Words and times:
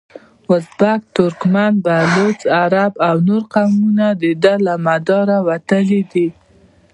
ازبک، 0.53 1.01
ترکمن، 1.15 1.73
بلوڅ، 1.85 2.39
عرب 2.59 2.93
او 3.07 3.15
نور 3.27 3.43
قومونه 3.53 4.07
دده 4.21 4.53
له 4.65 4.73
مداره 4.87 5.37
وتلي 5.47 6.01
دي. 6.11 6.27